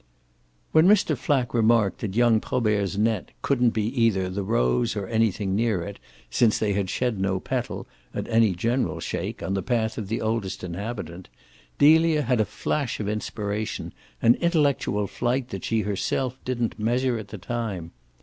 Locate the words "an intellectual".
14.23-15.05